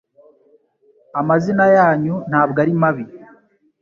Amazina 1.19 1.65
yanyu 1.77 2.15
ntabwo 2.29 2.57
ari 2.63 2.73
mabi 2.81 3.05